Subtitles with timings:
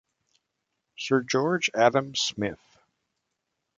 [0.97, 2.79] Sir George Adam Smith.